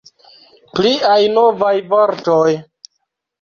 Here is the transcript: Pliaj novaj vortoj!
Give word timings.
Pliaj 0.77 1.17
novaj 1.35 1.75
vortoj! 1.93 2.49